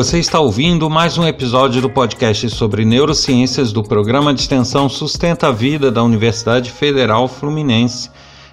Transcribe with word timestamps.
Você 0.00 0.18
está 0.18 0.40
ouvindo 0.40 0.88
mais 0.88 1.18
um 1.18 1.26
episódio 1.26 1.82
do 1.82 1.90
podcast 1.90 2.48
sobre 2.48 2.86
neurociências 2.86 3.70
do 3.70 3.82
programa 3.82 4.32
de 4.32 4.40
extensão 4.40 4.88
Sustenta 4.88 5.48
a 5.48 5.52
Vida 5.52 5.90
da 5.90 6.02
Universidade 6.02 6.70
Federal 6.70 7.28
Fluminense. 7.28 8.08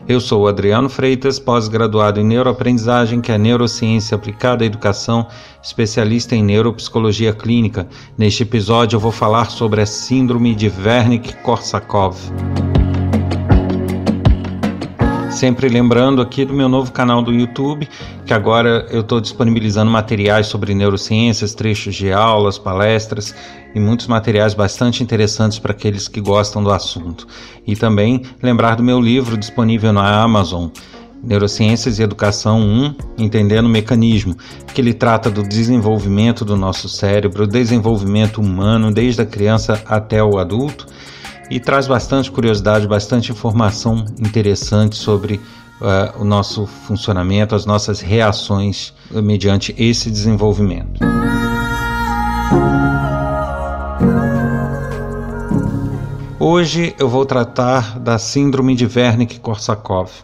Eu 0.06 0.20
sou 0.20 0.46
Adriano 0.46 0.90
Freitas, 0.90 1.40
pós-graduado 1.40 2.20
em 2.20 2.26
neuroaprendizagem, 2.26 3.22
que 3.22 3.32
é 3.32 3.38
neurociência 3.38 4.14
aplicada 4.14 4.66
à 4.66 4.68
educação, 4.68 5.26
especialista 5.64 6.36
em 6.36 6.44
neuropsicologia 6.44 7.32
clínica. 7.32 7.88
Neste 8.18 8.44
episódio 8.44 8.98
eu 8.98 9.00
vou 9.00 9.14
falar 9.14 9.50
sobre 9.50 9.80
a 9.80 9.86
síndrome 9.86 10.54
de 10.54 10.70
Wernicke-Korsakoff. 10.70 12.30
Sempre 15.38 15.70
lembrando 15.70 16.20
aqui 16.20 16.44
do 16.44 16.52
meu 16.52 16.68
novo 16.68 16.92
canal 16.92 17.22
do 17.22 17.32
YouTube, 17.32 17.88
que 18.26 18.34
agora 18.34 18.88
eu 18.90 19.02
estou 19.02 19.22
disponibilizando 19.22 19.92
materiais 19.92 20.48
sobre 20.48 20.74
neurociências, 20.74 21.54
trechos 21.54 21.94
de 21.94 22.12
aulas, 22.12 22.58
palestras 22.58 23.36
e 23.76 23.80
muitos 23.80 24.08
materiais 24.08 24.56
bastante 24.56 25.04
interessantes 25.04 25.60
para 25.60 25.74
aqueles 25.74 26.08
que 26.08 26.20
gostam 26.20 26.64
do 26.64 26.72
assunto. 26.72 27.28
E 27.68 27.76
também 27.76 28.24
lembrar 28.42 28.78
do 28.78 28.84
meu 28.84 29.00
livro 29.00 29.38
disponível 29.38 29.94
na 29.94 30.24
Amazon. 30.24 30.70
Neurociências 31.24 32.00
e 32.00 32.02
Educação 32.02 32.60
1, 32.60 32.96
Entendendo 33.20 33.68
o 33.68 33.70
Mecanismo, 33.70 34.36
que 34.74 34.82
ele 34.82 34.94
trata 34.94 35.30
do 35.30 35.44
desenvolvimento 35.44 36.44
do 36.44 36.58
nosso 36.58 36.90
cérebro, 36.90 37.46
desenvolvimento 37.46 38.42
humano, 38.42 38.92
desde 38.92 39.22
a 39.22 39.26
criança 39.26 39.84
até 39.86 40.24
o 40.24 40.40
adulto, 40.40 40.88
e 41.50 41.60
traz 41.60 41.88
bastante 41.88 42.32
curiosidade, 42.32 42.88
bastante 42.88 43.32
informação 43.32 44.06
interessante 44.20 44.96
sobre 44.96 45.36
uh, 45.82 46.22
o 46.22 46.26
nosso 46.26 46.66
funcionamento, 46.66 47.56
as 47.56 47.66
nossas 47.66 48.02
reações 48.02 48.94
mediante 49.12 49.74
esse 49.78 50.12
desenvolvimento. 50.12 51.00
Hoje 56.40 56.96
eu 57.00 57.10
vou 57.10 57.26
tratar 57.26 58.00
da 58.00 58.18
Síndrome 58.18 58.76
de 58.76 58.86
Wernicke-Korsakoff. 58.88 60.24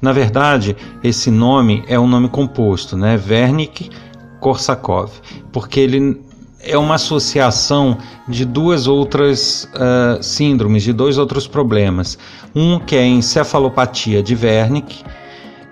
Na 0.00 0.12
verdade, 0.12 0.76
esse 1.02 1.30
nome 1.30 1.84
é 1.86 1.98
um 1.98 2.06
nome 2.06 2.28
composto, 2.28 2.96
né? 2.96 3.20
Wernicke-Korsakoff, 3.28 5.20
porque 5.52 5.80
ele 5.80 6.22
é 6.62 6.76
uma 6.76 6.96
associação 6.96 7.98
de 8.28 8.44
duas 8.44 8.86
outras 8.86 9.68
uh, 9.74 10.22
síndromes, 10.22 10.82
de 10.82 10.92
dois 10.92 11.18
outros 11.18 11.46
problemas. 11.46 12.18
Um 12.54 12.78
que 12.78 12.96
é 12.96 13.00
a 13.00 13.06
encefalopatia 13.06 14.22
de 14.22 14.34
Wernicke 14.34 15.02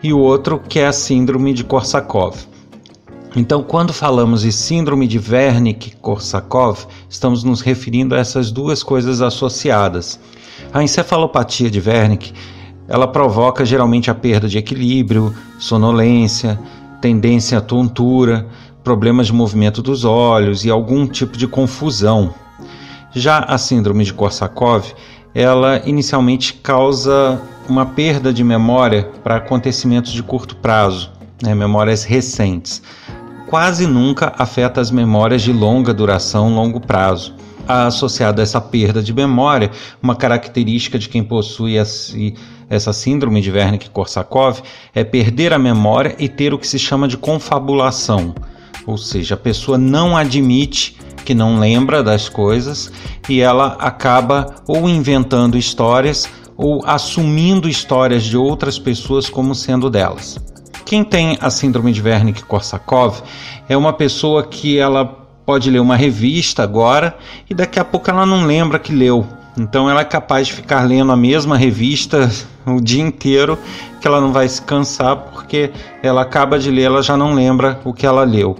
e 0.03 0.13
o 0.13 0.19
outro 0.19 0.59
que 0.59 0.79
é 0.79 0.87
a 0.87 0.93
síndrome 0.93 1.53
de 1.53 1.65
Korsakoff. 1.65 2.47
Então, 3.37 3.63
quando 3.63 3.93
falamos 3.93 4.41
de 4.41 4.51
síndrome 4.51 5.07
de 5.07 5.19
Wernicke-Korsakoff, 5.19 6.87
estamos 7.09 7.45
nos 7.45 7.61
referindo 7.61 8.15
a 8.15 8.19
essas 8.19 8.51
duas 8.51 8.83
coisas 8.83 9.21
associadas. 9.21 10.19
A 10.73 10.83
encefalopatia 10.83 11.71
de 11.71 11.79
Wernicke, 11.79 12.33
ela 12.89 13.07
provoca 13.07 13.67
geralmente 13.67 14.11
a 14.11 14.15
perda 14.15 14.49
de 14.49 14.57
equilíbrio, 14.57 15.35
sonolência, 15.59 16.59
tendência 17.01 17.59
à 17.59 17.61
tontura, 17.61 18.49
problemas 18.89 19.27
de 19.27 19.35
movimento 19.35 19.83
dos 19.83 20.03
olhos 20.03 20.65
e 20.65 20.71
algum 20.71 21.07
tipo 21.07 21.37
de 21.37 21.47
confusão. 21.47 22.33
Já 23.13 23.41
a 23.41 23.59
síndrome 23.59 24.03
de 24.03 24.15
Korsakoff, 24.15 24.95
ela 25.35 25.83
inicialmente 25.85 26.55
causa 26.55 27.39
uma 27.69 27.85
perda 27.85 28.33
de 28.33 28.43
memória 28.43 29.11
para 29.23 29.37
acontecimentos 29.37 30.11
de 30.11 30.23
curto 30.23 30.57
prazo, 30.57 31.13
né, 31.43 31.55
memórias 31.55 32.03
recentes. 32.03 32.81
Quase 33.47 33.87
nunca 33.87 34.33
afeta 34.39 34.81
as 34.81 34.91
memórias 34.91 35.43
de 35.43 35.53
longa 35.53 35.93
duração, 35.93 36.55
longo 36.55 36.81
prazo. 36.81 37.35
Associada 37.69 38.41
a 38.41 38.45
essa 38.45 38.59
perda 38.59 39.03
de 39.03 39.13
memória, 39.13 39.71
uma 40.03 40.17
característica 40.17 40.99
de 40.99 41.11
quem 41.11 41.23
possui 41.23 41.75
essa 41.77 42.93
síndrome 42.95 43.43
de 43.43 43.53
Wernicke-Korsakoff 43.53 44.63
é 44.95 45.05
perder 45.05 45.53
a 45.53 45.59
memória 45.59 46.17
e 46.19 46.27
ter 46.27 46.55
o 46.55 46.59
que 46.59 46.67
se 46.67 46.79
chama 46.79 47.07
de 47.07 47.19
confabulação 47.19 48.35
ou 48.87 48.97
seja, 48.97 49.35
a 49.35 49.39
pessoa 49.39 49.77
não 49.77 50.17
admite 50.17 50.97
que 51.25 51.35
não 51.35 51.59
lembra 51.59 52.03
das 52.03 52.29
coisas 52.29 52.91
e 53.29 53.41
ela 53.41 53.77
acaba 53.79 54.57
ou 54.67 54.89
inventando 54.89 55.59
histórias 55.59 56.29
ou 56.57 56.83
assumindo 56.85 57.69
histórias 57.69 58.25
de 58.25 58.37
outras 58.37 58.79
pessoas 58.79 59.29
como 59.29 59.55
sendo 59.55 59.91
delas. 59.91 60.39
Quem 60.85 61.05
tem 61.05 61.37
a 61.41 61.51
síndrome 61.51 61.93
de 61.93 62.03
Wernicke-Korsakoff 62.03 63.23
é 63.69 63.77
uma 63.77 63.93
pessoa 63.93 64.43
que 64.43 64.79
ela 64.79 65.05
pode 65.05 65.71
ler 65.71 65.81
uma 65.81 65.97
revista 65.97 66.63
agora 66.63 67.17
e 67.49 67.55
daqui 67.55 67.79
a 67.79 67.85
pouco 67.85 68.11
ela 68.11 68.25
não 68.25 68.47
lembra 68.47 68.79
que 68.79 68.93
leu. 68.93 69.27
Então 69.59 69.91
ela 69.91 70.03
é 70.03 70.05
capaz 70.05 70.47
de 70.47 70.53
ficar 70.53 70.83
lendo 70.83 71.11
a 71.11 71.17
mesma 71.17 71.57
revista 71.57 72.31
o 72.65 72.81
dia 72.81 73.03
inteiro, 73.03 73.59
que 74.01 74.07
ela 74.07 74.21
não 74.21 74.33
vai 74.33 74.49
se 74.49 74.63
cansar 74.63 75.17
porque 75.17 75.71
ela 76.03 76.23
acaba 76.23 76.59
de 76.59 76.71
ler, 76.71 76.83
ela 76.83 77.03
já 77.03 77.17
não 77.17 77.35
lembra 77.35 77.81
o 77.85 77.93
que 77.93 78.07
ela 78.07 78.25
leu. 78.25 78.57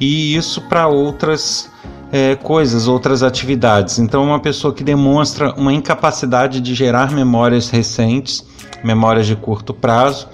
E 0.00 0.34
isso 0.34 0.60
para 0.62 0.88
outras 0.88 1.70
é, 2.10 2.34
coisas, 2.34 2.88
outras 2.88 3.22
atividades. 3.22 3.98
Então, 3.98 4.24
uma 4.24 4.40
pessoa 4.40 4.74
que 4.74 4.82
demonstra 4.82 5.54
uma 5.54 5.72
incapacidade 5.72 6.60
de 6.60 6.74
gerar 6.74 7.10
memórias 7.10 7.70
recentes, 7.70 8.44
memórias 8.84 9.26
de 9.26 9.36
curto 9.36 9.72
prazo, 9.72 10.28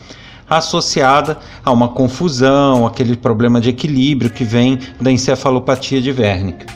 associada 0.48 1.38
a 1.64 1.70
uma 1.70 1.88
confusão, 1.88 2.86
aquele 2.86 3.16
problema 3.16 3.60
de 3.60 3.68
equilíbrio 3.68 4.30
que 4.30 4.44
vem 4.44 4.78
da 5.00 5.12
encefalopatia 5.12 6.00
de 6.00 6.10
Wernicke. 6.10 6.66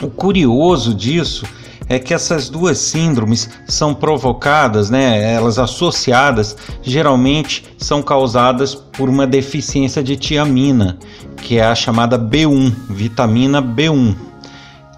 O 0.00 0.08
curioso 0.08 0.94
disso 0.94 1.44
é 1.88 1.98
que 1.98 2.12
essas 2.12 2.48
duas 2.48 2.78
síndromes 2.78 3.48
são 3.66 3.94
provocadas, 3.94 4.90
né, 4.90 5.32
elas 5.32 5.58
associadas, 5.58 6.56
geralmente 6.82 7.64
são 7.78 8.02
causadas 8.02 8.74
por 8.74 9.08
uma 9.08 9.26
deficiência 9.26 10.02
de 10.02 10.16
tiamina, 10.16 10.98
que 11.36 11.58
é 11.58 11.64
a 11.64 11.74
chamada 11.74 12.18
B1, 12.18 12.72
vitamina 12.90 13.62
B1. 13.62 14.14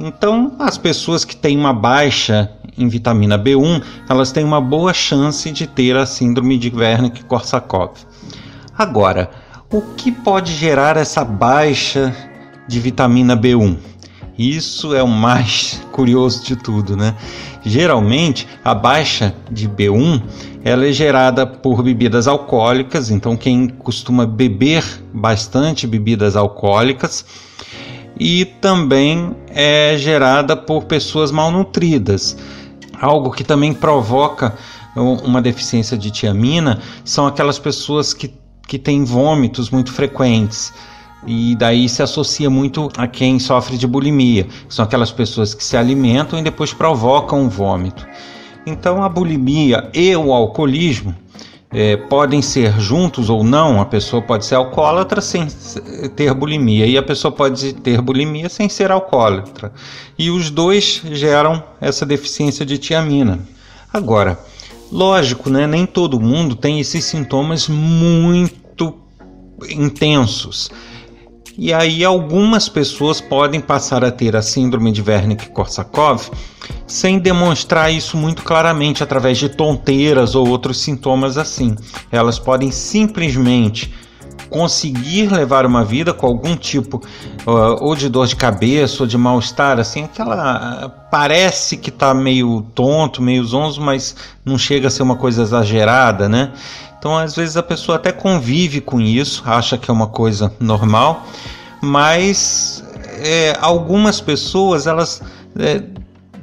Então, 0.00 0.56
as 0.58 0.78
pessoas 0.78 1.24
que 1.24 1.36
têm 1.36 1.58
uma 1.58 1.74
baixa 1.74 2.50
em 2.76 2.88
vitamina 2.88 3.38
B1, 3.38 3.82
elas 4.08 4.32
têm 4.32 4.42
uma 4.42 4.60
boa 4.60 4.94
chance 4.94 5.50
de 5.50 5.66
ter 5.66 5.96
a 5.96 6.06
síndrome 6.06 6.56
de 6.58 6.70
Wernicke-Korsakoff. 6.70 8.06
Agora, 8.76 9.30
o 9.70 9.82
que 9.82 10.10
pode 10.10 10.54
gerar 10.54 10.96
essa 10.96 11.22
baixa 11.22 12.16
de 12.66 12.80
vitamina 12.80 13.36
B1? 13.36 13.76
Isso 14.40 14.94
é 14.94 15.02
o 15.02 15.06
mais 15.06 15.82
curioso 15.92 16.42
de 16.42 16.56
tudo, 16.56 16.96
né? 16.96 17.14
Geralmente, 17.62 18.48
a 18.64 18.74
baixa 18.74 19.34
de 19.50 19.68
B1 19.68 20.22
ela 20.64 20.86
é 20.86 20.92
gerada 20.92 21.46
por 21.46 21.82
bebidas 21.82 22.26
alcoólicas, 22.26 23.10
então 23.10 23.36
quem 23.36 23.68
costuma 23.68 24.24
beber 24.24 24.82
bastante 25.12 25.86
bebidas 25.86 26.36
alcoólicas 26.36 27.26
e 28.18 28.46
também 28.46 29.36
é 29.48 29.94
gerada 29.98 30.56
por 30.56 30.84
pessoas 30.84 31.30
malnutridas. 31.30 32.38
Algo 32.98 33.30
que 33.30 33.44
também 33.44 33.74
provoca 33.74 34.54
uma 34.96 35.42
deficiência 35.42 35.98
de 35.98 36.10
tiamina 36.10 36.80
são 37.04 37.26
aquelas 37.26 37.58
pessoas 37.58 38.14
que, 38.14 38.32
que 38.66 38.78
têm 38.78 39.04
vômitos 39.04 39.68
muito 39.68 39.92
frequentes 39.92 40.72
e 41.26 41.54
daí 41.56 41.88
se 41.88 42.03
associa 42.03 42.48
muito 42.48 42.91
a 42.97 43.06
quem 43.06 43.38
sofre 43.38 43.76
de 43.76 43.86
bulimia, 43.86 44.44
que 44.44 44.75
são 44.75 44.84
aquelas 44.84 45.10
pessoas 45.10 45.54
que 45.54 45.62
se 45.62 45.76
alimentam 45.76 46.38
e 46.38 46.43
depois 46.43 46.72
provocam 46.72 47.46
o 47.46 47.49
vômito. 47.49 48.06
Então 48.67 49.02
a 49.02 49.08
bulimia 49.08 49.90
e 49.93 50.14
o 50.17 50.32
alcoolismo 50.32 51.14
é, 51.72 51.96
podem 51.96 52.43
ser 52.43 52.78
juntos 52.81 53.31
ou 53.31 53.44
não, 53.44 53.81
a 53.81 53.84
pessoa 53.84 54.20
pode 54.20 54.44
ser 54.44 54.56
alcoólatra 54.56 55.20
sem 55.20 55.46
ter 56.17 56.34
bulimia, 56.34 56.84
e 56.84 56.99
a 56.99 57.02
pessoa 57.02 57.31
pode 57.31 57.75
ter 57.75 58.00
bulimia 58.00 58.49
sem 58.49 58.69
ser 58.69 58.90
alcoólatra. 58.90 59.72
E 60.19 60.31
os 60.31 60.50
dois 60.50 61.00
geram 61.12 61.62
essa 61.81 62.05
deficiência 62.05 62.67
de 62.67 62.76
tiamina. 62.76 63.38
Agora, 63.93 64.38
lógico, 64.90 65.49
né, 65.49 65.67
nem 65.67 65.87
todo 65.87 66.20
mundo 66.20 66.56
tem 66.56 66.81
esses 66.81 67.05
sintomas 67.05 67.69
muito 67.69 68.94
intensos. 69.69 70.70
E 71.58 71.73
aí 71.73 72.05
algumas 72.05 72.69
pessoas 72.69 73.20
podem 73.20 73.61
passar 73.61 74.05
a 74.05 74.11
ter 74.11 74.35
a 74.37 74.43
síndrome 74.43 74.93
de 74.93 75.02
Wernicke-Korsakoff 75.02 76.31
sem 76.87 77.19
demonstrar 77.19 77.93
isso 77.93 78.17
muito 78.17 78.43
claramente 78.43 79.02
através 79.02 79.38
de 79.38 79.49
tonteiras 79.49 80.35
ou 80.35 80.49
outros 80.49 80.81
sintomas 80.81 81.37
assim. 81.37 81.76
Elas 82.11 82.38
podem 82.38 82.70
simplesmente 82.70 83.93
conseguir 84.50 85.32
levar 85.32 85.64
uma 85.64 85.85
vida 85.85 86.12
com 86.12 86.26
algum 86.26 86.56
tipo 86.56 86.99
uh, 87.47 87.85
ou 87.85 87.94
de 87.94 88.08
dor 88.08 88.26
de 88.26 88.35
cabeça 88.35 89.05
ou 89.05 89.06
de 89.06 89.17
mal-estar, 89.17 89.79
assim, 89.79 90.05
aquela 90.05 90.88
parece 91.11 91.76
que 91.76 91.88
está 91.88 92.12
meio 92.12 92.62
tonto, 92.75 93.23
meio 93.23 93.44
zonzo, 93.44 93.81
mas 93.81 94.17
não 94.44 94.58
chega 94.58 94.88
a 94.88 94.91
ser 94.91 95.03
uma 95.03 95.17
coisa 95.17 95.43
exagerada, 95.43 96.29
né? 96.29 96.53
Então, 97.00 97.17
às 97.17 97.35
vezes 97.35 97.56
a 97.56 97.62
pessoa 97.62 97.97
até 97.97 98.12
convive 98.12 98.79
com 98.79 99.00
isso, 99.00 99.43
acha 99.47 99.79
que 99.79 99.91
é 99.91 99.94
uma 99.94 100.06
coisa 100.06 100.52
normal, 100.61 101.26
mas 101.81 102.85
é, 103.23 103.56
algumas 103.58 104.20
pessoas 104.20 104.87
elas 104.87 105.23
é, 105.58 105.82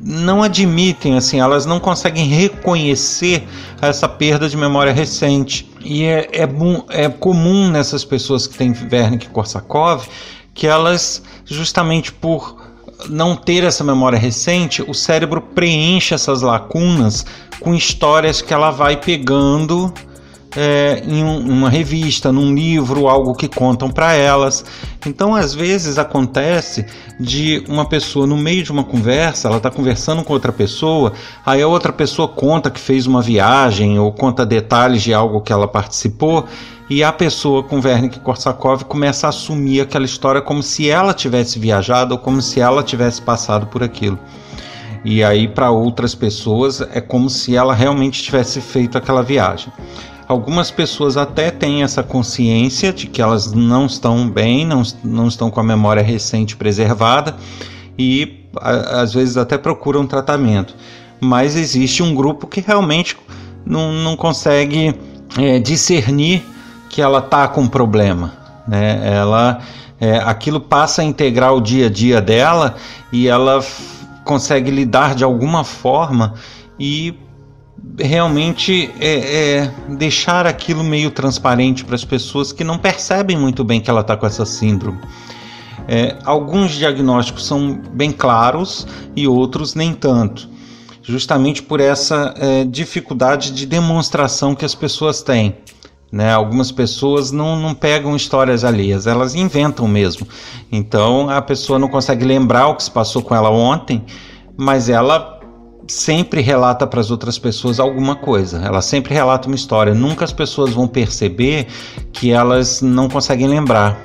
não 0.02 0.42
admitem, 0.42 1.16
assim, 1.16 1.40
elas 1.40 1.68
não 1.68 1.80
conseguem 1.80 2.26
reconhecer 2.26 3.48
essa 3.80 4.10
perda 4.10 4.50
de 4.50 4.58
memória 4.58 4.92
recente. 4.92 5.72
E 5.80 6.06
é, 6.06 6.28
é, 6.34 7.04
é 7.04 7.08
comum 7.08 7.70
nessas 7.70 8.04
pessoas 8.04 8.48
que 8.48 8.58
têm 8.58 8.74
Wernicke-Korsakov 8.74 10.08
que 10.56 10.66
elas, 10.66 11.22
justamente 11.46 12.12
por 12.12 12.58
não 13.10 13.36
ter 13.36 13.64
essa 13.64 13.84
memória 13.84 14.18
recente, 14.18 14.82
o 14.82 14.94
cérebro 14.96 15.40
preenche 15.40 16.16
essas 16.16 16.42
lacunas 16.42 17.28
com 17.60 17.76
histórias 17.76 18.42
que 18.42 18.52
ela 18.52 18.72
vai 18.72 18.98
pegando 18.98 19.94
é, 20.60 21.04
em 21.06 21.24
uma 21.24 21.70
revista, 21.70 22.32
num 22.32 22.56
livro, 22.56 23.08
algo 23.08 23.36
que 23.36 23.48
contam 23.48 23.92
para 23.92 24.16
elas. 24.16 24.66
Então, 25.06 25.36
às 25.36 25.54
vezes 25.54 26.00
acontece 26.00 26.84
de 27.20 27.64
uma 27.70 27.86
pessoa 27.86 28.26
no 28.26 28.36
meio 28.36 28.64
de 28.64 28.72
uma 28.72 28.84
conversa, 28.84 29.48
ela 29.48 29.58
está 29.58 29.70
conversando 29.70 30.24
com 30.24 30.34
outra 30.34 30.52
pessoa, 30.52 31.14
aí 31.46 31.62
a 31.62 31.68
outra 31.68 31.94
pessoa 31.94 32.28
conta 32.28 32.72
que 32.72 32.80
fez 32.80 33.06
uma 33.06 33.22
viagem 33.22 34.00
ou 34.00 34.12
conta 34.12 34.44
detalhes 34.44 35.04
de 35.04 35.14
algo 35.14 35.42
que 35.42 35.54
ela 35.54 35.68
participou 35.68 36.48
e 36.90 37.04
a 37.04 37.12
pessoa 37.12 37.62
com 37.62 37.80
Wernicke 37.80 38.20
Korsakov 38.20 38.86
começa 38.86 39.28
a 39.28 39.30
assumir 39.30 39.82
aquela 39.82 40.06
história 40.06 40.42
como 40.42 40.64
se 40.64 40.90
ela 40.90 41.14
tivesse 41.14 41.60
viajado 41.60 42.16
ou 42.16 42.20
como 42.20 42.42
se 42.42 42.60
ela 42.60 42.82
tivesse 42.82 43.22
passado 43.22 43.68
por 43.68 43.84
aquilo. 43.84 44.18
E 45.06 45.24
aí 45.24 45.48
para 45.48 45.70
outras 45.70 46.16
pessoas 46.16 46.82
é 46.82 47.00
como 47.00 47.30
se 47.30 47.56
ela 47.56 47.76
realmente 47.76 48.24
tivesse 48.24 48.60
feito 48.60 48.98
aquela 48.98 49.22
viagem. 49.22 49.72
Algumas 50.28 50.70
pessoas 50.70 51.16
até 51.16 51.50
têm 51.50 51.84
essa 51.84 52.04
consciência 52.04 52.92
de 52.92 53.08
que 53.08 53.22
elas 53.22 53.54
não 53.54 53.86
estão 53.86 54.30
bem, 54.30 54.66
não, 54.66 54.84
não 55.04 55.28
estão 55.28 55.50
com 55.50 55.60
a 55.60 55.64
memória 55.64 56.04
recente 56.04 56.58
preservada 56.58 57.36
e 57.98 58.44
a, 58.60 59.02
às 59.02 59.14
vezes 59.14 59.38
até 59.38 59.58
procuram 59.58 60.06
tratamento. 60.06 60.76
Mas 61.22 61.56
existe 61.56 62.04
um 62.04 62.14
grupo 62.14 62.46
que 62.46 62.60
realmente 62.60 63.16
não, 63.66 63.94
não 63.94 64.18
consegue 64.18 64.94
é, 65.38 65.60
discernir 65.60 66.44
que 66.90 67.02
ela 67.02 67.20
está 67.20 67.48
com 67.48 67.66
problema. 67.66 68.34
Né? 68.68 69.00
Ela, 69.04 69.60
é, 70.00 70.18
aquilo 70.18 70.60
passa 70.60 71.02
a 71.02 71.06
integrar 71.06 71.54
o 71.54 71.62
dia 71.62 71.88
a 71.88 71.90
dia 71.90 72.22
dela 72.22 72.76
e 73.14 73.30
ela 73.30 73.64
consegue 74.26 74.70
lidar 74.70 75.16
de 75.16 75.24
alguma 75.24 75.64
forma 75.64 76.34
e 76.78 77.16
realmente 78.00 78.92
é, 79.00 79.16
é, 79.60 79.72
deixar 79.96 80.46
aquilo 80.46 80.84
meio 80.84 81.12
transparente 81.12 81.84
para 81.84 81.96
as 81.96 82.06
pessoas 82.06 82.52
que 82.52 82.64
não 82.64 82.78
percebem 82.78 83.38
muito 83.38 83.64
bem 83.64 83.82
que 83.82 83.90
ela 83.90 84.02
está 84.02 84.16
com 84.16 84.26
essa 84.26 84.46
síndrome. 84.46 85.00
É, 85.88 86.18
alguns 86.26 86.72
diagnósticos 86.72 87.46
são 87.46 87.80
bem 87.94 88.12
claros 88.12 88.86
e 89.16 89.28
outros 89.28 89.74
nem 89.74 89.94
tanto, 89.94 90.50
justamente 91.02 91.64
por 91.64 91.80
essa 91.80 92.34
é, 92.38 92.66
dificuldade 92.66 93.52
de 93.52 93.66
demonstração 93.66 94.54
que 94.54 94.66
as 94.66 94.76
pessoas 94.76 95.22
têm. 95.22 95.56
Né? 96.12 96.32
Algumas 96.32 96.72
pessoas 96.72 97.32
não, 97.32 97.58
não 97.60 97.74
pegam 97.74 98.16
histórias 98.16 98.64
alheias, 98.64 99.08
elas 99.08 99.34
inventam 99.34 99.88
mesmo. 99.88 100.28
Então 100.72 101.30
a 101.30 101.42
pessoa 101.42 101.80
não 101.80 101.88
consegue 101.88 102.26
lembrar 102.26 102.68
o 102.68 102.76
que 102.76 102.84
se 102.84 102.92
passou 102.92 103.22
com 103.22 103.34
ela 103.34 103.50
ontem, 103.50 104.04
mas 104.58 104.90
ela 104.90 105.37
sempre 105.88 106.42
relata 106.42 106.86
para 106.86 107.00
as 107.00 107.10
outras 107.10 107.40
pessoas 107.40 107.80
alguma 107.80 108.16
coisa. 108.16 108.60
Ela 108.64 108.82
sempre 108.82 109.14
relata 109.14 109.48
uma 109.48 109.56
história. 109.56 109.94
Nunca 109.94 110.26
as 110.26 110.34
pessoas 110.34 110.74
vão 110.74 110.88
perceber 110.88 111.68
que 112.12 112.32
elas 112.32 112.82
não 112.82 113.08
conseguem 113.08 113.48
lembrar. 113.48 114.00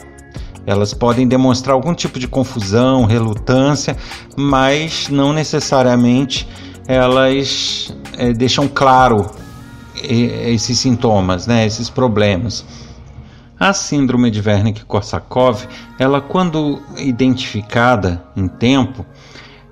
Elas 0.64 0.94
podem 0.94 1.26
demonstrar 1.26 1.74
algum 1.74 1.92
tipo 1.92 2.18
de 2.20 2.28
confusão, 2.28 3.04
relutância, 3.04 3.96
mas 4.36 5.08
não 5.08 5.32
necessariamente 5.32 6.48
elas 6.86 7.94
é, 8.16 8.32
deixam 8.32 8.68
claro 8.68 9.26
esses 10.02 10.78
sintomas, 10.78 11.46
né, 11.46 11.66
esses 11.66 11.90
problemas. 11.90 12.64
A 13.58 13.72
síndrome 13.72 14.30
de 14.30 14.40
Wernicke-Korsakoff, 14.40 15.68
ela 15.98 16.20
quando 16.20 16.82
identificada 16.96 18.22
em 18.36 18.48
tempo, 18.48 19.06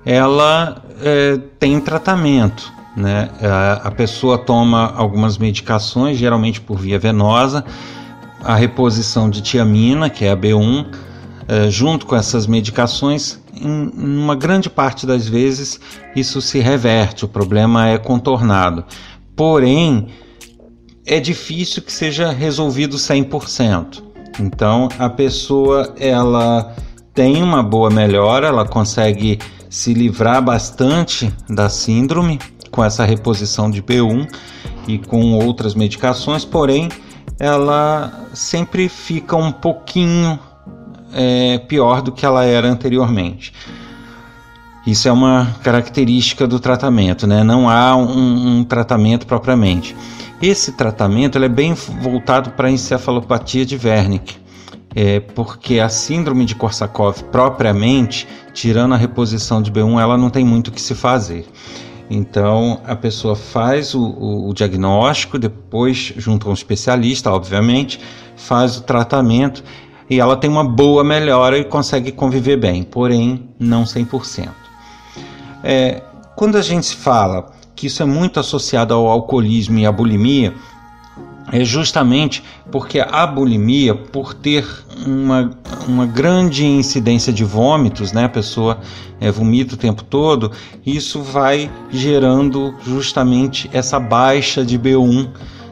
ela 0.05 0.83
é, 1.01 1.37
tem 1.59 1.79
tratamento. 1.79 2.71
Né? 2.95 3.29
A, 3.41 3.87
a 3.87 3.91
pessoa 3.91 4.37
toma 4.37 4.93
algumas 4.95 5.37
medicações, 5.37 6.17
geralmente 6.17 6.59
por 6.59 6.77
via 6.77 6.99
venosa, 6.99 7.63
a 8.43 8.55
reposição 8.55 9.29
de 9.29 9.41
tiamina, 9.41 10.09
que 10.09 10.25
é 10.25 10.31
a 10.31 10.37
B1, 10.37 10.87
é, 11.47 11.69
junto 11.69 12.05
com 12.05 12.15
essas 12.15 12.47
medicações, 12.47 13.39
em, 13.53 13.67
em 13.67 14.17
uma 14.17 14.35
grande 14.35 14.69
parte 14.69 15.05
das 15.05 15.27
vezes 15.27 15.79
isso 16.15 16.41
se 16.41 16.59
reverte, 16.59 17.25
o 17.25 17.27
problema 17.27 17.87
é 17.87 17.97
contornado. 17.97 18.83
Porém, 19.35 20.07
é 21.05 21.19
difícil 21.19 21.81
que 21.81 21.91
seja 21.91 22.31
resolvido 22.31 22.97
100%. 22.97 24.03
Então, 24.39 24.87
a 24.97 25.09
pessoa 25.09 25.93
ela 25.99 26.75
tem 27.13 27.43
uma 27.43 27.61
boa 27.61 27.89
melhora, 27.89 28.47
ela 28.47 28.65
consegue 28.65 29.39
se 29.71 29.93
livrar 29.93 30.41
bastante 30.41 31.33
da 31.49 31.69
síndrome 31.69 32.37
com 32.69 32.83
essa 32.83 33.05
reposição 33.05 33.71
de 33.71 33.81
B1 33.81 34.29
e 34.85 34.97
com 34.97 35.33
outras 35.33 35.73
medicações, 35.73 36.43
porém 36.43 36.89
ela 37.39 38.27
sempre 38.33 38.89
fica 38.89 39.37
um 39.37 39.49
pouquinho 39.49 40.37
é, 41.13 41.57
pior 41.57 42.01
do 42.01 42.11
que 42.11 42.25
ela 42.25 42.43
era 42.43 42.67
anteriormente. 42.67 43.53
Isso 44.85 45.07
é 45.07 45.11
uma 45.11 45.55
característica 45.63 46.45
do 46.45 46.59
tratamento, 46.59 47.25
né? 47.25 47.41
não 47.41 47.69
há 47.69 47.95
um, 47.95 48.57
um 48.59 48.63
tratamento 48.65 49.25
propriamente. 49.25 49.95
Esse 50.41 50.73
tratamento 50.73 51.37
é 51.37 51.47
bem 51.47 51.73
voltado 51.73 52.51
para 52.51 52.67
a 52.67 52.71
encefalopatia 52.71 53.65
de 53.65 53.79
Wernicke 53.81 54.40
é, 54.95 55.19
porque 55.19 55.79
a 55.79 55.89
síndrome 55.89 56.45
de 56.45 56.55
Korsakoff 56.55 57.23
propriamente, 57.25 58.27
tirando 58.53 58.93
a 58.93 58.97
reposição 58.97 59.61
de 59.61 59.71
B1, 59.71 60.01
ela 60.01 60.17
não 60.17 60.29
tem 60.29 60.43
muito 60.43 60.67
o 60.67 60.71
que 60.71 60.81
se 60.81 60.95
fazer. 60.95 61.45
Então 62.09 62.81
a 62.85 62.95
pessoa 62.95 63.35
faz 63.35 63.95
o, 63.95 64.01
o, 64.03 64.49
o 64.49 64.53
diagnóstico, 64.53 65.39
depois, 65.39 66.13
junto 66.17 66.47
a 66.47 66.51
um 66.51 66.53
especialista, 66.53 67.31
obviamente, 67.31 67.99
faz 68.35 68.77
o 68.77 68.81
tratamento 68.81 69.63
e 70.09 70.19
ela 70.19 70.35
tem 70.35 70.49
uma 70.49 70.63
boa 70.63 71.05
melhora 71.05 71.57
e 71.57 71.63
consegue 71.63 72.11
conviver 72.11 72.57
bem, 72.57 72.83
porém 72.83 73.49
não 73.57 73.83
100%. 73.85 74.49
É, 75.63 76.01
quando 76.35 76.57
a 76.57 76.61
gente 76.61 76.93
fala 76.95 77.53
que 77.73 77.87
isso 77.87 78.03
é 78.03 78.05
muito 78.05 78.39
associado 78.39 78.93
ao 78.93 79.07
alcoolismo 79.07 79.77
e 79.77 79.85
à 79.85 79.91
bulimia, 79.91 80.53
é 81.51 81.65
justamente 81.65 82.43
porque 82.71 82.99
a 82.99 83.27
bulimia, 83.27 83.93
por 83.93 84.33
ter 84.33 84.65
uma, 85.05 85.51
uma 85.87 86.05
grande 86.05 86.65
incidência 86.65 87.33
de 87.33 87.43
vômitos, 87.43 88.13
né, 88.13 88.25
a 88.25 88.29
pessoa 88.29 88.79
é, 89.19 89.29
vomita 89.29 89.75
o 89.75 89.77
tempo 89.77 90.03
todo, 90.03 90.51
isso 90.85 91.21
vai 91.21 91.69
gerando 91.91 92.73
justamente 92.85 93.69
essa 93.73 93.99
baixa 93.99 94.63
de 94.63 94.79
B1 94.79 95.29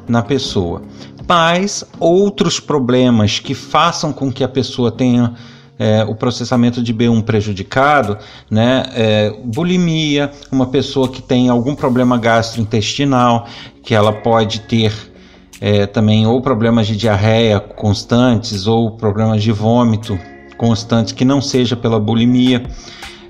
na 0.07 0.21
pessoa. 0.21 0.81
Mas 1.27 1.85
outros 1.99 2.59
problemas 2.59 3.39
que 3.39 3.53
façam 3.53 4.11
com 4.11 4.31
que 4.31 4.43
a 4.43 4.47
pessoa 4.47 4.91
tenha 4.91 5.35
é, 5.77 6.03
o 6.03 6.13
processamento 6.13 6.83
de 6.83 6.93
B1 6.93 7.23
prejudicado, 7.23 8.17
né, 8.51 8.85
é, 8.93 9.33
bulimia, 9.45 10.29
uma 10.51 10.67
pessoa 10.67 11.07
que 11.07 11.21
tem 11.21 11.47
algum 11.47 11.73
problema 11.73 12.17
gastrointestinal, 12.17 13.47
que 13.81 13.95
ela 13.95 14.11
pode 14.11 14.59
ter 14.61 15.08
é, 15.61 15.85
também 15.85 16.25
ou 16.25 16.41
problemas 16.41 16.87
de 16.87 16.95
diarreia 16.95 17.59
constantes 17.59 18.67
ou 18.67 18.91
problemas 18.91 19.43
de 19.43 19.51
vômito 19.51 20.17
constantes 20.57 21.13
que 21.13 21.23
não 21.23 21.41
seja 21.41 21.75
pela 21.75 21.99
bulimia. 21.99 22.63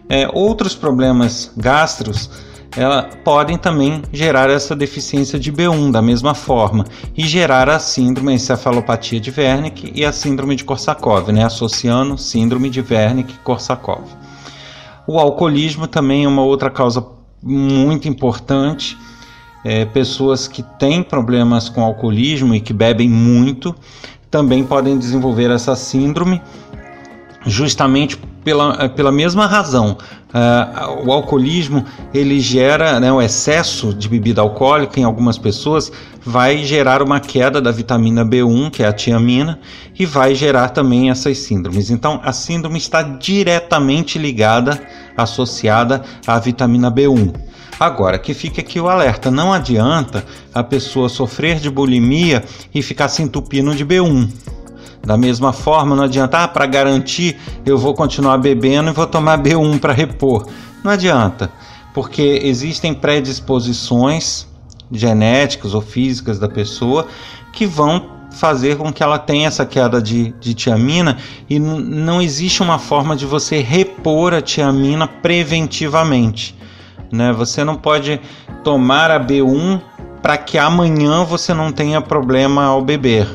É, 0.07 0.27
outros 0.33 0.75
problemas 0.75 1.51
gastros 1.55 2.29
ela, 2.75 3.03
podem 3.23 3.57
também 3.57 4.01
gerar 4.11 4.49
essa 4.49 4.75
deficiência 4.75 5.39
de 5.39 5.51
B1 5.51 5.91
da 5.91 6.01
mesma 6.01 6.33
forma 6.33 6.85
e 7.17 7.27
gerar 7.27 7.69
a 7.69 7.79
síndrome 7.79 8.31
a 8.31 8.35
encefalopatia 8.35 9.19
de 9.19 9.33
Wernicke 9.35 9.91
e 9.95 10.05
a 10.05 10.11
síndrome 10.11 10.55
de 10.55 10.63
Korsakov, 10.63 11.31
né, 11.31 11.43
associando 11.43 12.17
síndrome 12.17 12.69
de 12.69 12.81
Wernicke 12.81 13.33
e 13.33 13.43
Korsakov. 13.43 14.03
O 15.07 15.17
alcoolismo 15.17 15.87
também 15.87 16.25
é 16.25 16.27
uma 16.27 16.43
outra 16.43 16.69
causa 16.69 17.05
muito 17.41 18.07
importante 18.07 18.97
é, 19.63 19.85
pessoas 19.85 20.47
que 20.47 20.63
têm 20.63 21.03
problemas 21.03 21.69
com 21.69 21.83
alcoolismo 21.83 22.53
e 22.55 22.59
que 22.59 22.73
bebem 22.73 23.09
muito 23.09 23.75
também 24.29 24.63
podem 24.63 24.97
desenvolver 24.97 25.49
essa 25.49 25.75
síndrome, 25.75 26.41
justamente 27.45 28.17
pela, 28.43 28.87
pela 28.89 29.11
mesma 29.11 29.47
razão, 29.47 29.97
Uh, 30.29 31.07
o 31.07 31.11
alcoolismo 31.11 31.83
ele 32.13 32.39
gera, 32.39 32.99
né, 32.99 33.11
o 33.11 33.19
excesso 33.19 33.91
de 33.91 34.07
bebida 34.07 34.41
alcoólica 34.41 34.99
em 34.99 35.03
algumas 35.03 35.39
pessoas 35.39 35.91
vai 36.23 36.63
gerar 36.63 37.01
uma 37.01 37.19
queda 37.19 37.59
da 37.59 37.71
vitamina 37.71 38.23
B1, 38.23 38.69
que 38.69 38.83
é 38.83 38.87
a 38.87 38.93
tiamina, 38.93 39.59
e 39.97 40.05
vai 40.05 40.35
gerar 40.35 40.69
também 40.69 41.09
essas 41.09 41.39
síndromes. 41.39 41.89
Então, 41.89 42.21
a 42.23 42.31
síndrome 42.31 42.77
está 42.77 43.01
diretamente 43.01 44.19
ligada, 44.19 44.79
associada 45.17 46.03
à 46.27 46.37
vitamina 46.37 46.91
B1. 46.91 47.33
Agora, 47.77 48.17
que 48.17 48.33
fique 48.33 48.61
aqui 48.61 48.79
o 48.79 48.87
alerta: 48.87 49.29
não 49.29 49.51
adianta 49.51 50.25
a 50.53 50.63
pessoa 50.63 51.09
sofrer 51.09 51.59
de 51.59 51.69
bulimia 51.69 52.43
e 52.73 52.81
ficar 52.81 53.09
se 53.09 53.21
entupindo 53.21 53.75
de 53.75 53.85
B1. 53.85 54.29
Da 55.01 55.17
mesma 55.17 55.53
forma, 55.53 55.95
não 55.95 56.03
adianta, 56.03 56.43
ah, 56.43 56.47
para 56.47 56.65
garantir 56.65 57.37
eu 57.65 57.77
vou 57.77 57.93
continuar 57.93 58.37
bebendo 58.37 58.89
e 58.89 58.93
vou 58.93 59.07
tomar 59.07 59.41
B1 59.41 59.79
para 59.79 59.93
repor. 59.93 60.45
Não 60.83 60.91
adianta, 60.91 61.51
porque 61.93 62.41
existem 62.43 62.93
predisposições 62.93 64.47
genéticas 64.91 65.73
ou 65.73 65.81
físicas 65.81 66.39
da 66.39 66.49
pessoa 66.49 67.07
que 67.53 67.65
vão 67.65 68.19
fazer 68.31 68.77
com 68.77 68.91
que 68.91 69.01
ela 69.01 69.17
tenha 69.17 69.47
essa 69.47 69.65
queda 69.65 70.01
de, 70.01 70.33
de 70.39 70.53
tiamina 70.53 71.17
e 71.49 71.59
não 71.59 72.21
existe 72.21 72.61
uma 72.61 72.77
forma 72.77 73.15
de 73.15 73.25
você 73.25 73.61
repor 73.61 74.33
a 74.33 74.41
tiamina 74.41 75.07
preventivamente. 75.07 76.55
Né? 77.11 77.31
Você 77.33 77.63
não 77.63 77.75
pode 77.75 78.19
tomar 78.63 79.11
a 79.11 79.19
B1 79.19 79.81
para 80.21 80.37
que 80.37 80.57
amanhã 80.57 81.23
você 81.23 81.53
não 81.53 81.71
tenha 81.71 82.01
problema 82.01 82.65
ao 82.65 82.81
beber. 82.81 83.27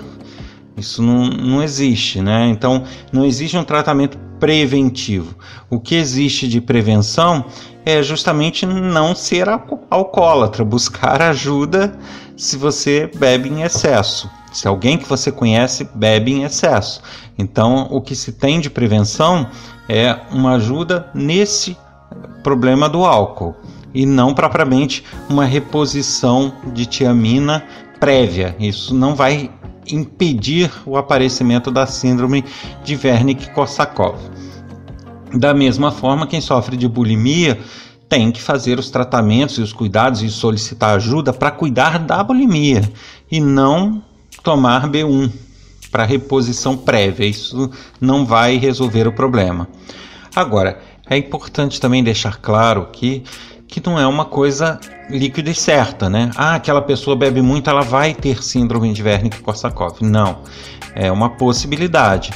Isso 0.77 1.03
não, 1.03 1.29
não 1.29 1.63
existe, 1.63 2.21
né? 2.21 2.49
Então, 2.49 2.83
não 3.13 3.25
existe 3.25 3.57
um 3.57 3.65
tratamento 3.65 4.19
preventivo. 4.41 5.37
O 5.71 5.79
que 5.79 5.95
existe 5.95 6.49
de 6.49 6.61
prevenção 6.61 7.45
é 7.87 8.03
justamente 8.03 8.67
não 8.67 9.15
ser 9.15 9.49
alcoólatra, 9.91 10.65
buscar 10.65 11.23
ajuda 11.23 11.97
se 12.37 12.57
você 12.57 13.11
bebe 13.17 13.49
em 13.49 13.63
excesso. 13.63 14.29
Se 14.53 14.67
alguém 14.67 14.99
que 14.99 15.09
você 15.09 15.31
conhece 15.31 15.89
bebe 15.95 16.33
em 16.33 16.45
excesso. 16.45 17.03
Então, 17.39 17.89
o 17.91 18.01
que 18.01 18.15
se 18.15 18.33
tem 18.33 18.61
de 18.61 18.71
prevenção 18.71 19.49
é 19.89 20.19
uma 20.31 20.55
ajuda 20.55 21.09
nesse 21.15 21.77
problema 22.45 22.89
do 22.89 23.05
álcool 23.05 23.57
e 23.93 24.05
não 24.05 24.35
propriamente 24.35 25.03
uma 25.29 25.47
reposição 25.47 26.53
de 26.73 26.87
tiamina 26.87 27.65
prévia. 27.99 28.55
Isso 28.61 28.95
não 28.95 29.15
vai 29.15 29.51
impedir 29.91 30.71
o 30.87 30.97
aparecimento 30.97 31.71
da 31.71 31.87
síndrome 31.87 32.45
de 32.85 32.97
Wernicke-Korsakoff. 32.97 34.19
Da 35.33 35.53
mesma 35.53 35.91
forma, 35.91 36.27
quem 36.27 36.41
sofre 36.41 36.77
de 36.77 36.87
bulimia 36.87 37.59
tem 38.09 38.31
que 38.31 38.41
fazer 38.41 38.79
os 38.79 38.91
tratamentos 38.91 39.59
e 39.59 39.63
os 39.63 39.73
cuidados 39.73 40.23
e 40.23 40.29
solicitar 40.29 40.95
ajuda 40.95 41.33
para 41.33 41.51
cuidar 41.51 41.99
da 41.99 42.23
bulimia 42.23 42.83
e 43.31 43.41
não 43.41 44.03
tomar 44.43 44.89
B1 44.89 45.33
para 45.91 46.05
reposição 46.05 46.77
prévia. 46.77 47.27
Isso 47.27 47.71
não 48.01 48.27
vai 48.27 48.57
resolver 48.57 49.09
o 49.09 49.13
problema. 49.13 49.67
Agora, 50.35 50.81
é 51.09 51.17
importante 51.17 51.81
também 51.81 52.03
deixar 52.03 52.39
claro 52.39 52.89
que 52.93 53.23
que 53.67 53.85
não 53.85 53.99
é 53.99 54.07
uma 54.07 54.25
coisa 54.25 54.79
líquida 55.11 55.51
e 55.51 55.55
certa, 55.55 56.09
né? 56.09 56.31
Ah, 56.37 56.55
aquela 56.55 56.81
pessoa 56.81 57.17
bebe 57.17 57.43
muito, 57.43 57.69
ela 57.69 57.83
vai 57.83 58.15
ter 58.15 58.41
síndrome 58.41 58.93
de 58.93 59.03
Wernicke-Korsakoff. 59.03 60.05
Não, 60.05 60.39
é 60.95 61.11
uma 61.11 61.31
possibilidade. 61.31 62.33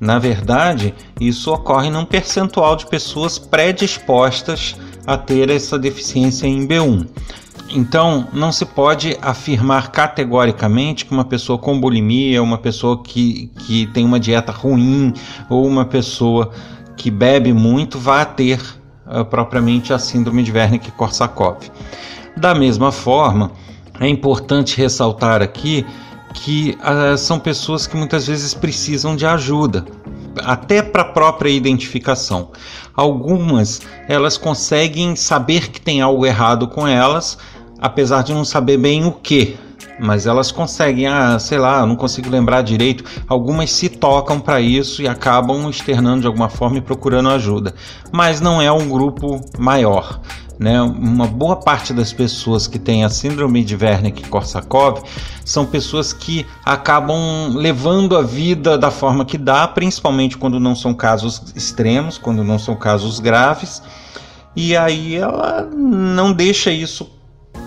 Na 0.00 0.18
verdade, 0.18 0.94
isso 1.20 1.52
ocorre 1.52 1.90
num 1.90 2.06
percentual 2.06 2.74
de 2.74 2.86
pessoas 2.86 3.38
predispostas 3.38 4.74
a 5.06 5.16
ter 5.16 5.50
essa 5.50 5.78
deficiência 5.78 6.46
em 6.46 6.66
B1. 6.66 7.06
Então, 7.68 8.26
não 8.32 8.50
se 8.50 8.64
pode 8.64 9.16
afirmar 9.22 9.90
categoricamente 9.90 11.04
que 11.04 11.12
uma 11.12 11.24
pessoa 11.24 11.58
com 11.58 11.78
bulimia, 11.78 12.42
uma 12.42 12.58
pessoa 12.58 13.02
que, 13.02 13.50
que 13.66 13.86
tem 13.88 14.04
uma 14.04 14.18
dieta 14.18 14.52
ruim 14.52 15.12
ou 15.48 15.66
uma 15.66 15.84
pessoa 15.84 16.50
que 17.02 17.10
bebe 17.10 17.52
muito 17.52 17.98
vá 17.98 18.24
ter 18.24 18.60
uh, 19.04 19.24
propriamente 19.24 19.92
a 19.92 19.98
síndrome 19.98 20.44
de 20.44 20.52
Wernicke-Korsakoff. 20.52 21.68
Da 22.36 22.54
mesma 22.54 22.92
forma, 22.92 23.50
é 23.98 24.06
importante 24.06 24.76
ressaltar 24.78 25.42
aqui 25.42 25.84
que 26.32 26.78
uh, 26.78 27.18
são 27.18 27.40
pessoas 27.40 27.88
que 27.88 27.96
muitas 27.96 28.28
vezes 28.28 28.54
precisam 28.54 29.16
de 29.16 29.26
ajuda, 29.26 29.84
até 30.44 30.80
para 30.80 31.02
a 31.02 31.06
própria 31.06 31.50
identificação. 31.50 32.52
Algumas 32.94 33.80
elas 34.08 34.36
conseguem 34.36 35.16
saber 35.16 35.72
que 35.72 35.80
tem 35.80 36.00
algo 36.00 36.24
errado 36.24 36.68
com 36.68 36.86
elas, 36.86 37.36
apesar 37.80 38.22
de 38.22 38.32
não 38.32 38.44
saber 38.44 38.76
bem 38.76 39.04
o 39.04 39.10
que 39.10 39.56
mas 40.02 40.26
elas 40.26 40.50
conseguem, 40.50 41.06
ah, 41.06 41.38
sei 41.38 41.58
lá, 41.58 41.86
não 41.86 41.94
consigo 41.94 42.28
lembrar 42.28 42.62
direito. 42.62 43.04
Algumas 43.28 43.70
se 43.70 43.88
tocam 43.88 44.40
para 44.40 44.60
isso 44.60 45.00
e 45.00 45.06
acabam 45.06 45.70
externando 45.70 46.22
de 46.22 46.26
alguma 46.26 46.48
forma 46.48 46.78
e 46.78 46.80
procurando 46.80 47.28
ajuda, 47.28 47.72
mas 48.10 48.40
não 48.40 48.60
é 48.60 48.70
um 48.72 48.88
grupo 48.88 49.40
maior. 49.56 50.20
Né? 50.58 50.82
Uma 50.82 51.26
boa 51.26 51.56
parte 51.56 51.92
das 51.92 52.12
pessoas 52.12 52.66
que 52.66 52.80
têm 52.80 53.04
a 53.04 53.08
síndrome 53.08 53.64
de 53.64 53.76
Wernicke-Korsakoff 53.76 55.02
são 55.44 55.64
pessoas 55.64 56.12
que 56.12 56.44
acabam 56.64 57.54
levando 57.54 58.16
a 58.16 58.22
vida 58.22 58.76
da 58.76 58.90
forma 58.90 59.24
que 59.24 59.38
dá, 59.38 59.68
principalmente 59.68 60.36
quando 60.36 60.58
não 60.58 60.74
são 60.74 60.92
casos 60.92 61.52
extremos, 61.54 62.18
quando 62.18 62.42
não 62.42 62.58
são 62.58 62.74
casos 62.74 63.20
graves, 63.20 63.82
e 64.54 64.76
aí 64.76 65.14
ela 65.14 65.68
não 65.72 66.32
deixa 66.32 66.70
isso 66.70 67.08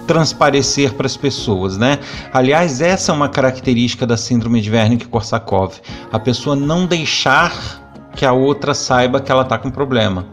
transparecer 0.08 0.94
para 0.94 1.06
as 1.06 1.18
pessoas, 1.18 1.78
né? 1.78 2.00
Aliás, 2.34 2.82
essa 2.82 3.12
é 3.12 3.16
uma 3.16 3.30
característica 3.30 4.06
da 4.06 4.18
síndrome 4.18 4.62
de 4.62 4.72
Wernicke-Korsakoff, 4.72 5.82
a 6.12 6.20
pessoa 6.20 6.56
não 6.56 6.86
deixar 6.86 7.82
que 8.16 8.26
a 8.26 8.32
outra 8.32 8.74
saiba 8.74 9.20
que 9.20 9.32
ela 9.32 9.42
está 9.42 9.58
com 9.58 9.70
problema, 9.70 10.26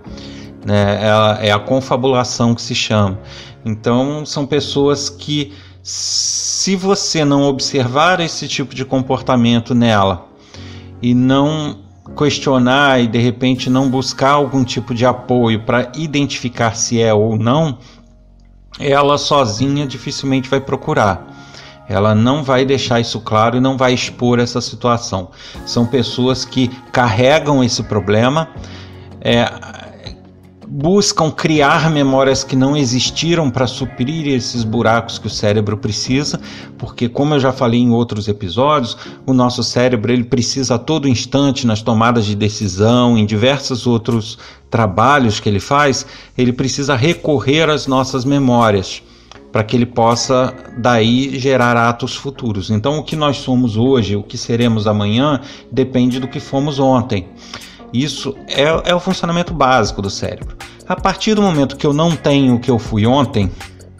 né? 0.65 1.01
É 1.41 1.53
a 1.53 1.59
confabulação 1.59 2.55
que 2.55 2.63
se 2.63 2.75
chama. 2.75 3.19
Então, 3.65 4.25
são 4.27 4.47
pessoas 4.47 5.09
que, 5.09 5.53
se 5.83 6.77
você 6.77 7.25
não 7.25 7.43
observar 7.43 8.21
esse 8.21 8.47
tipo 8.49 8.75
de 8.75 8.85
comportamento 8.85 9.75
nela 9.75 10.27
e 11.01 11.15
não 11.15 11.79
questionar 12.17 13.01
e 13.01 13.07
de 13.07 13.19
repente 13.19 13.71
não 13.71 13.89
buscar 13.89 14.33
algum 14.33 14.65
tipo 14.65 14.95
de 14.95 15.07
apoio 15.07 15.61
para 15.61 15.91
identificar 15.97 16.77
se 16.77 17.01
é 17.01 17.15
ou 17.15 17.37
não, 17.37 17.79
ela 18.83 19.19
sozinha 19.19 19.87
dificilmente 19.87 20.49
vai 20.49 20.61
procurar. 20.61 21.27
Ela 21.89 22.15
não 22.15 22.43
vai 22.43 22.65
deixar 22.65 23.01
isso 23.01 23.21
claro 23.21 23.57
e 23.57 23.61
não 23.61 23.77
vai 23.77 23.93
expor 23.93 24.39
essa 24.39 24.61
situação. 24.61 25.29
São 25.67 25.85
pessoas 25.85 26.45
que 26.45 26.69
carregam 26.91 27.63
esse 27.63 27.83
problema, 27.83 28.49
é, 29.21 29.43
buscam 30.75 31.31
criar 31.31 31.91
memórias 31.91 32.43
que 32.43 32.57
não 32.57 32.75
existiram 32.75 33.51
para 33.51 33.67
suprir 33.67 34.27
esses 34.27 34.65
buracos 34.65 35.19
que 35.19 35.27
o 35.27 35.31
cérebro 35.31 35.77
precisa, 35.77 36.41
porque 36.79 37.11
como 37.11 37.35
eu 37.35 37.41
já 37.41 37.53
falei 37.53 37.79
em 37.79 37.91
outros 37.91 38.27
episódios, 38.27 38.97
o 39.27 39.35
nosso 39.35 39.63
cérebro 39.63 40.11
ele 40.11 40.25
precisa 40.25 40.77
a 40.77 40.79
todo 40.79 41.07
instante 41.07 41.67
nas 41.67 41.83
tomadas 41.83 42.25
de 42.25 42.35
decisão, 42.35 43.19
em 43.19 43.27
diversos 43.27 43.87
outros 43.87 44.39
trabalhos 44.71 45.39
que 45.39 45.47
ele 45.47 45.61
faz, 45.61 46.07
ele 46.39 46.55
precisa 46.55 46.97
recorrer 46.97 47.69
às 47.69 47.87
nossas 47.87 48.25
memórias 48.25 49.03
para 49.53 49.63
que 49.63 49.77
ele 49.77 49.85
possa 49.85 50.55
daí 50.79 51.39
gerar 51.39 51.77
atos 51.77 52.17
futuros. 52.17 52.71
Então, 52.71 52.99
o 52.99 53.03
que 53.03 53.15
nós 53.15 53.37
somos 53.37 53.77
hoje, 53.77 54.17
o 54.17 54.23
que 54.23 54.39
seremos 54.39 54.87
amanhã, 54.87 55.39
depende 55.71 56.19
do 56.19 56.27
que 56.27 56.41
fomos 56.41 56.79
ontem. 56.79 57.29
Isso 57.93 58.35
é, 58.49 58.91
é 58.91 58.95
o 58.95 59.01
funcionamento 59.01 59.53
básico 59.53 60.01
do 60.01 60.11
cérebro. 60.11 60.57
A 60.89 60.97
partir 60.97 61.35
do 61.35 61.43
momento 61.43 61.77
que 61.77 61.87
eu 61.87 61.93
não 61.93 62.17
tenho 62.17 62.57
o 62.57 62.61
que 62.61 62.71
eu 62.71 62.79
fui 62.79 63.07
ontem, 63.07 63.51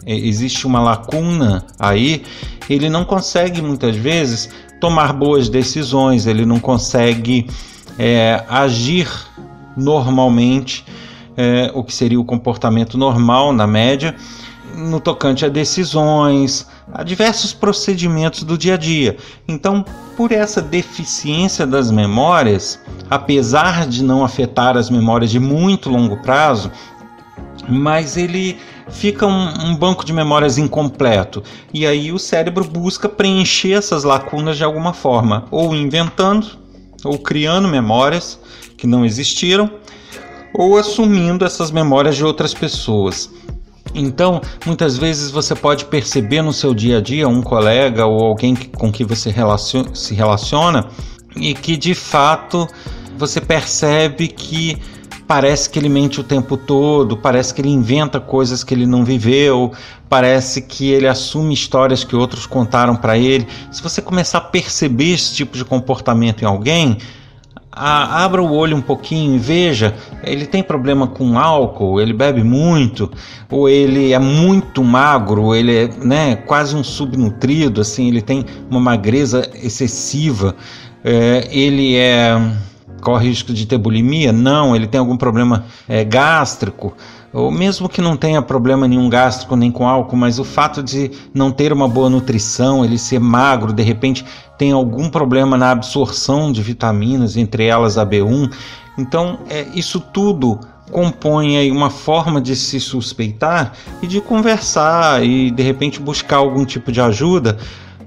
existe 0.05 0.67
uma 0.67 0.81
lacuna 0.81 1.65
aí, 1.79 2.23
ele 2.69 2.89
não 2.89 3.05
consegue 3.05 3.61
muitas 3.61 3.95
vezes 3.95 4.49
tomar 4.79 5.13
boas 5.13 5.47
decisões, 5.47 6.25
ele 6.27 6.45
não 6.45 6.59
consegue 6.59 7.47
é, 7.97 8.43
agir 8.49 9.07
normalmente, 9.77 10.85
é, 11.37 11.71
o 11.73 11.83
que 11.83 11.93
seria 11.93 12.19
o 12.19 12.25
comportamento 12.25 12.97
normal 12.97 13.53
na 13.53 13.65
média, 13.65 14.15
no 14.75 14.99
tocante 14.99 15.45
a 15.45 15.49
decisões, 15.49 16.67
a 16.91 17.03
diversos 17.03 17.53
procedimentos 17.53 18.43
do 18.43 18.57
dia 18.57 18.73
a 18.73 18.77
dia. 18.77 19.17
Então, 19.47 19.85
por 20.17 20.31
essa 20.31 20.61
deficiência 20.61 21.65
das 21.65 21.91
memórias, 21.91 22.79
apesar 23.09 23.87
de 23.87 24.03
não 24.03 24.23
afetar 24.23 24.77
as 24.77 24.89
memórias 24.89 25.31
de 25.31 25.39
muito 25.39 25.89
longo 25.89 26.21
prazo, 26.21 26.71
mas 27.67 28.17
ele 28.17 28.57
fica 28.89 29.25
um, 29.25 29.69
um, 29.69 29.75
banco 29.75 30.05
de 30.05 30.13
memórias 30.13 30.57
incompleto. 30.57 31.43
E 31.73 31.85
aí 31.85 32.11
o 32.11 32.19
cérebro 32.19 32.63
busca 32.63 33.07
preencher 33.07 33.73
essas 33.73 34.03
lacunas 34.03 34.57
de 34.57 34.63
alguma 34.63 34.93
forma, 34.93 35.45
ou 35.49 35.73
inventando, 35.73 36.47
ou 37.03 37.17
criando 37.17 37.67
memórias 37.67 38.39
que 38.77 38.87
não 38.87 39.05
existiram, 39.05 39.69
ou 40.53 40.77
assumindo 40.77 41.45
essas 41.45 41.71
memórias 41.71 42.15
de 42.15 42.23
outras 42.23 42.53
pessoas. 42.53 43.29
Então, 43.93 44.41
muitas 44.65 44.97
vezes 44.97 45.29
você 45.29 45.53
pode 45.53 45.85
perceber 45.85 46.41
no 46.41 46.51
seu 46.51 46.73
dia 46.73 46.97
a 46.97 47.01
dia 47.01 47.27
um 47.27 47.41
colega 47.41 48.05
ou 48.05 48.23
alguém 48.23 48.55
com 48.55 48.91
que 48.91 49.03
você 49.03 49.33
se 49.93 50.13
relaciona 50.13 50.87
e 51.35 51.53
que 51.53 51.77
de 51.77 51.93
fato 51.93 52.67
você 53.17 53.39
percebe 53.39 54.27
que 54.27 54.77
parece 55.27 55.69
que 55.69 55.79
ele 55.79 55.89
mente 55.89 56.19
o 56.19 56.23
tempo 56.23 56.57
todo, 56.57 57.17
parece 57.17 57.53
que 57.53 57.61
ele 57.61 57.69
inventa 57.69 58.19
coisas 58.19 58.63
que 58.63 58.73
ele 58.73 58.85
não 58.85 59.05
viveu, 59.05 59.71
parece 60.09 60.61
que 60.61 60.91
ele 60.91 61.07
assume 61.07 61.53
histórias 61.53 62.03
que 62.03 62.15
outros 62.15 62.45
contaram 62.45 62.95
para 62.95 63.17
ele. 63.17 63.47
Se 63.71 63.81
você 63.81 64.01
começar 64.01 64.39
a 64.39 64.41
perceber 64.41 65.13
esse 65.13 65.33
tipo 65.33 65.57
de 65.57 65.63
comportamento 65.63 66.43
em 66.43 66.45
alguém, 66.45 66.97
a, 67.75 68.23
abra 68.23 68.41
o 68.41 68.53
olho 68.53 68.77
um 68.77 68.81
pouquinho 68.81 69.35
e 69.35 69.39
veja, 69.39 69.95
ele 70.23 70.45
tem 70.45 70.61
problema 70.61 71.07
com 71.07 71.37
álcool, 71.37 71.99
ele 71.99 72.13
bebe 72.13 72.43
muito, 72.43 73.11
ou 73.49 73.67
ele 73.67 74.13
é 74.13 74.19
muito 74.19 74.83
magro, 74.83 75.55
ele 75.55 75.75
é 75.75 75.89
né, 76.03 76.35
quase 76.35 76.75
um 76.75 76.83
subnutrido, 76.83 77.81
assim, 77.81 78.07
ele 78.07 78.21
tem 78.21 78.45
uma 78.69 78.79
magreza 78.79 79.49
excessiva, 79.55 80.55
é, 81.03 81.47
ele 81.51 81.95
é 81.95 82.39
corre 83.01 83.27
risco 83.27 83.53
de 83.53 83.65
ter 83.65 83.77
bulimia? 83.77 84.31
Não, 84.31 84.73
ele 84.73 84.87
tem 84.87 84.97
algum 84.97 85.17
problema 85.17 85.65
é, 85.89 86.05
gástrico, 86.05 86.95
ou 87.33 87.49
mesmo 87.49 87.89
que 87.89 87.99
não 87.99 88.15
tenha 88.15 88.41
problema 88.41 88.87
nenhum 88.87 89.09
gástrico 89.09 89.55
nem 89.55 89.71
com 89.71 89.87
álcool, 89.87 90.15
mas 90.15 90.37
o 90.37 90.43
fato 90.43 90.83
de 90.83 91.11
não 91.33 91.51
ter 91.51 91.73
uma 91.73 91.87
boa 91.87 92.09
nutrição, 92.09 92.85
ele 92.85 92.97
ser 92.97 93.19
magro, 93.19 93.73
de 93.73 93.81
repente 93.81 94.23
tem 94.57 94.71
algum 94.71 95.09
problema 95.09 95.57
na 95.57 95.71
absorção 95.71 96.51
de 96.51 96.61
vitaminas, 96.61 97.35
entre 97.35 97.65
elas 97.65 97.97
a 97.97 98.05
B1. 98.05 98.53
Então, 98.97 99.39
é, 99.49 99.65
isso 99.73 99.99
tudo 99.99 100.59
compõe 100.91 101.57
aí 101.57 101.71
uma 101.71 101.89
forma 101.89 102.39
de 102.39 102.55
se 102.55 102.79
suspeitar 102.79 103.73
e 104.01 104.05
de 104.05 104.21
conversar 104.21 105.25
e 105.25 105.49
de 105.49 105.63
repente 105.63 105.99
buscar 105.99 106.37
algum 106.37 106.63
tipo 106.63 106.91
de 106.91 107.01
ajuda 107.01 107.57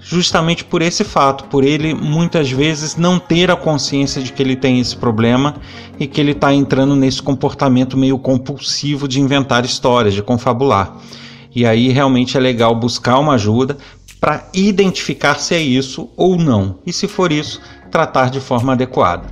justamente 0.08 0.64
por 0.64 0.82
esse 0.82 1.02
fato, 1.02 1.44
por 1.44 1.64
ele 1.64 1.92
muitas 1.92 2.50
vezes 2.50 2.94
não 2.94 3.18
ter 3.18 3.50
a 3.50 3.56
consciência 3.56 4.22
de 4.22 4.32
que 4.32 4.40
ele 4.40 4.54
tem 4.54 4.78
esse 4.78 4.96
problema 4.96 5.56
e 5.98 6.06
que 6.06 6.20
ele 6.20 6.30
está 6.30 6.54
entrando 6.54 6.94
nesse 6.94 7.20
comportamento 7.20 7.96
meio 7.96 8.16
compulsivo 8.16 9.08
de 9.08 9.20
inventar 9.20 9.64
histórias, 9.64 10.14
de 10.14 10.22
confabular. 10.22 10.96
E 11.54 11.66
aí 11.66 11.88
realmente 11.88 12.36
é 12.36 12.40
legal 12.40 12.74
buscar 12.74 13.18
uma 13.18 13.34
ajuda 13.34 13.76
para 14.20 14.48
identificar 14.54 15.40
se 15.40 15.54
é 15.54 15.60
isso 15.60 16.08
ou 16.16 16.36
não, 16.36 16.78
e 16.86 16.92
se 16.92 17.08
for 17.08 17.32
isso, 17.32 17.60
tratar 17.90 18.30
de 18.30 18.40
forma 18.40 18.72
adequada. 18.72 19.28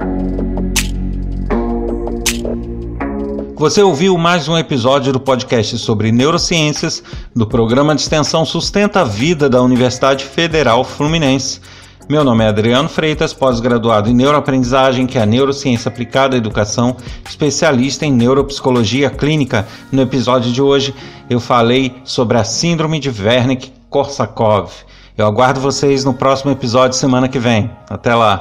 Você 3.64 3.83
ouviu 3.83 4.18
mais 4.18 4.47
um 4.47 4.59
episódio 4.59 5.11
do 5.11 5.18
podcast 5.18 5.78
sobre 5.78 6.12
neurociências 6.12 7.02
do 7.35 7.47
programa 7.47 7.94
de 7.94 8.02
extensão 8.02 8.44
Sustenta 8.44 9.00
a 9.00 9.04
Vida 9.04 9.49
da 9.49 9.62
Universidade 9.62 10.23
Federal 10.23 10.85
Fluminense. 10.85 11.62
Meu 12.06 12.23
nome 12.23 12.44
é 12.44 12.49
Adriano 12.49 12.90
Freitas, 12.90 13.33
pós-graduado 13.33 14.11
em 14.11 14.14
neuroaprendizagem, 14.14 15.06
que 15.06 15.16
é 15.16 15.23
a 15.23 15.26
neurociência 15.26 15.88
aplicada 15.88 16.37
à 16.37 16.38
educação, 16.38 16.94
especialista 17.26 18.04
em 18.04 18.12
neuropsicologia 18.12 19.09
clínica. 19.09 19.66
No 19.90 20.02
episódio 20.02 20.52
de 20.52 20.61
hoje, 20.61 20.94
eu 21.30 21.40
falei 21.40 22.02
sobre 22.04 22.37
a 22.37 22.44
síndrome 22.44 23.00
de 23.00 23.11
Wernicke-Korsakoff. 23.11 24.85
Eu 25.16 25.26
aguardo 25.26 25.59
vocês 25.59 26.04
no 26.04 26.12
próximo 26.12 26.50
episódio 26.50 26.99
semana 26.99 27.30
que 27.30 27.38
vem. 27.38 27.71
Até 27.88 28.14
lá. 28.14 28.40